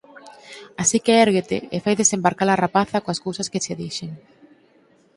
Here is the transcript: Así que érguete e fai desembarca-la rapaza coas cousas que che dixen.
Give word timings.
Así 0.81 0.97
que 1.05 1.19
érguete 1.25 1.57
e 1.75 1.77
fai 1.83 1.95
desembarca-la 1.97 2.59
rapaza 2.63 3.03
coas 3.03 3.21
cousas 3.25 3.49
que 3.51 3.61
che 3.63 3.73
dixen. 3.81 4.11